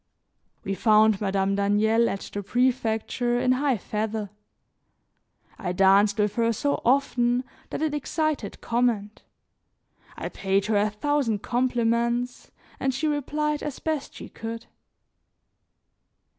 We 0.63 0.73
found 0.73 1.21
Madame 1.21 1.53
Daniel 1.53 2.09
at 2.09 2.21
the 2.33 2.41
prefecture 2.41 3.39
in 3.39 3.51
high 3.51 3.77
feather. 3.77 4.31
I 5.59 5.73
danced 5.73 6.17
with 6.17 6.33
her 6.37 6.51
so 6.53 6.81
often 6.83 7.43
that 7.69 7.83
it 7.83 7.93
excited 7.93 8.61
comment, 8.61 9.21
I 10.17 10.29
paid 10.29 10.65
her 10.65 10.77
a 10.77 10.89
thousand 10.89 11.43
compliments 11.43 12.49
and 12.79 12.95
she 12.95 13.05
replied 13.07 13.61
as 13.61 13.77
best 13.77 14.15
she 14.15 14.27
could. 14.27 14.65